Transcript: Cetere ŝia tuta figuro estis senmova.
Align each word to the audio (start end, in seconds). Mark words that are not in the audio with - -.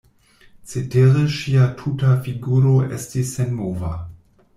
Cetere 0.69 1.25
ŝia 1.35 1.67
tuta 1.81 2.13
figuro 2.29 2.73
estis 2.97 3.35
senmova. 3.41 3.93